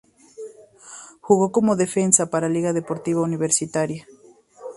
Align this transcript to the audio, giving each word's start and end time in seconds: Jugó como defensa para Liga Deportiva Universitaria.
Jugó 1.19 1.51
como 1.51 1.75
defensa 1.75 2.31
para 2.31 2.49
Liga 2.49 2.73
Deportiva 2.73 3.21
Universitaria. 3.21 4.07